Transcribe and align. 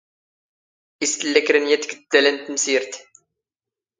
ⵉⵙ 1.03 1.11
ⵜⵍⵍⴰ 1.19 1.39
ⴽⵔⴰ 1.45 1.59
ⵏ 1.73 1.73
ⵢⴰⵜ 1.73 1.83
ⴳ 1.89 1.97
ⵜⴷⴰⵍⴰ 2.09 2.31
ⵏ 2.37 2.39
ⵜⵎⵙⵉⵔⴷⵜ? 2.45 2.95